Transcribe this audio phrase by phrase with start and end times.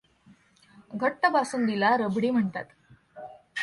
[0.93, 2.65] घट्ट बासुंदीला रबडी म्हणतात.